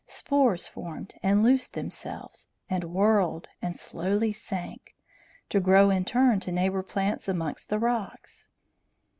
[0.07, 4.95] Spores formed and loosed themselves, and whirled and slowly sank,
[5.49, 8.49] to grow in turn to neighbour plants amongst the rocks.